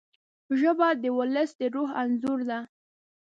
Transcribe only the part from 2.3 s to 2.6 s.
ده